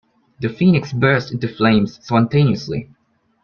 The 0.39 0.49
phoenix 0.49 0.93
burst 0.93 1.31
into 1.31 1.47
flames 1.47 2.03
spontaneously. 2.03 2.89